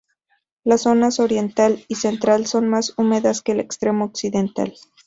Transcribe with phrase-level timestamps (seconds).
[0.63, 4.73] Las zonas oriental y central son más húmedas que el extremo occidental.